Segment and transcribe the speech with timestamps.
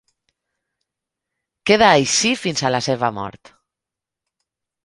[1.71, 3.53] Queda així fins a la seva mort.